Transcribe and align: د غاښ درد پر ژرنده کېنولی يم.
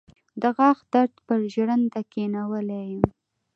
د 0.41 0.43
غاښ 0.55 0.77
درد 0.93 1.15
پر 1.25 1.39
ژرنده 1.53 2.01
کېنولی 2.13 2.83
يم. 2.93 3.03